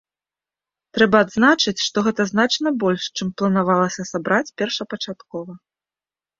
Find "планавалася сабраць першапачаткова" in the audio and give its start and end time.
3.43-5.51